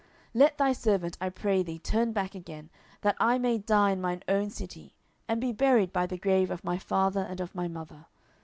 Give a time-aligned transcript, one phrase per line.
[0.33, 4.01] 10:019:037 Let thy servant, I pray thee, turn back again, that I may die in
[4.01, 4.95] mine own city,
[5.27, 8.07] and be buried by the grave of my father and of my mother.